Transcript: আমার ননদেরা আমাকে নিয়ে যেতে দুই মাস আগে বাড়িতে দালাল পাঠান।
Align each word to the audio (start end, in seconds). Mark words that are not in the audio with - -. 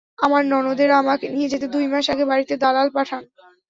আমার 0.19 0.43
ননদেরা 0.45 0.95
আমাকে 0.97 1.25
নিয়ে 1.29 1.51
যেতে 1.53 1.67
দুই 1.73 1.85
মাস 1.87 2.05
আগে 2.13 2.25
বাড়িতে 2.31 2.53
দালাল 2.63 2.87
পাঠান। 2.95 3.23